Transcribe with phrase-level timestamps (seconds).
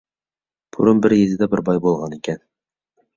[0.77, 2.41] بۇرۇن بىر يېزىدا بىر باي بولغانىكەن.